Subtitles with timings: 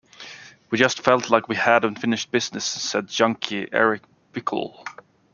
[0.71, 4.01] "We just felt like we had unfinished business," said Junkie Eric
[4.33, 4.83] Bickel.